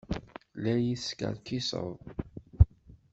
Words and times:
La 0.63 0.73
yi-teskerkiseḍ? 0.83 1.89